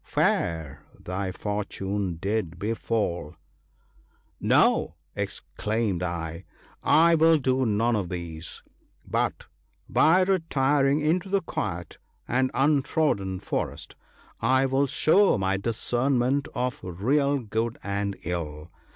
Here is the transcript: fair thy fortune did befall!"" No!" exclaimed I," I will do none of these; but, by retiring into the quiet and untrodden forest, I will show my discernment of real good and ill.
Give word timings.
fair 0.03 0.81
thy 0.99 1.31
fortune 1.31 2.15
did 2.15 2.57
befall!"" 2.57 3.35
No!" 4.41 4.95
exclaimed 5.15 6.01
I," 6.01 6.43
I 6.83 7.13
will 7.13 7.37
do 7.37 7.67
none 7.67 7.95
of 7.95 8.09
these; 8.09 8.63
but, 9.05 9.45
by 9.87 10.21
retiring 10.23 11.01
into 11.01 11.29
the 11.29 11.41
quiet 11.43 11.99
and 12.27 12.49
untrodden 12.55 13.39
forest, 13.41 13.95
I 14.41 14.65
will 14.65 14.87
show 14.87 15.37
my 15.37 15.57
discernment 15.57 16.47
of 16.55 16.79
real 16.81 17.37
good 17.37 17.77
and 17.83 18.17
ill. 18.23 18.71